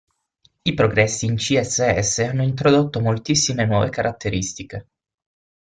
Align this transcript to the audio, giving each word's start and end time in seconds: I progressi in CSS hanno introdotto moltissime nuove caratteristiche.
I 0.63 0.73
progressi 0.73 1.27
in 1.27 1.35
CSS 1.35 2.17
hanno 2.27 2.41
introdotto 2.41 3.01
moltissime 3.01 3.67
nuove 3.67 3.89
caratteristiche. 3.89 4.87